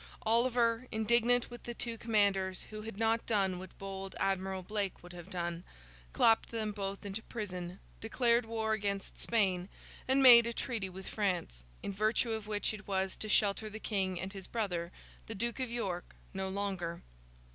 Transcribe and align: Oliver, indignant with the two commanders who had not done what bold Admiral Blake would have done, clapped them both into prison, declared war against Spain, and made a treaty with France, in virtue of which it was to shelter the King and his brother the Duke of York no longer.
Oliver, 0.23 0.87
indignant 0.91 1.51
with 1.51 1.61
the 1.61 1.75
two 1.75 1.95
commanders 1.95 2.63
who 2.71 2.81
had 2.81 2.97
not 2.97 3.27
done 3.27 3.59
what 3.59 3.77
bold 3.77 4.15
Admiral 4.19 4.63
Blake 4.63 5.03
would 5.03 5.13
have 5.13 5.29
done, 5.29 5.63
clapped 6.11 6.49
them 6.49 6.71
both 6.71 7.05
into 7.05 7.21
prison, 7.21 7.79
declared 7.99 8.47
war 8.47 8.73
against 8.73 9.19
Spain, 9.19 9.69
and 10.07 10.23
made 10.23 10.47
a 10.47 10.53
treaty 10.53 10.89
with 10.89 11.07
France, 11.07 11.63
in 11.83 11.93
virtue 11.93 12.31
of 12.31 12.47
which 12.47 12.73
it 12.73 12.87
was 12.87 13.15
to 13.15 13.29
shelter 13.29 13.69
the 13.69 13.79
King 13.79 14.19
and 14.19 14.33
his 14.33 14.47
brother 14.47 14.91
the 15.27 15.35
Duke 15.35 15.59
of 15.59 15.69
York 15.69 16.15
no 16.33 16.49
longer. 16.49 17.03